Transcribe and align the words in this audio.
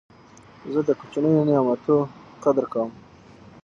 زه 0.73 0.79
د 0.87 0.89
کوچنیو 0.99 1.47
نعمتو 1.47 1.95
قدر 2.43 2.65
کوم. 2.73 2.91